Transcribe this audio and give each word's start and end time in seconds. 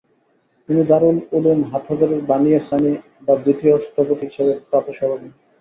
তিনি 0.69 0.81
দারুল 0.89 1.17
উলুম 1.37 1.59
হাটহাজারীর 1.71 2.21
বানীয়ে 2.29 2.59
সানী 2.59 2.91
বা 3.25 3.33
দ্বিতীয় 3.43 3.73
স্থপতি 3.85 4.23
হিসেবে 4.29 4.53
প্রাতঃস্মরণীয়। 4.69 5.33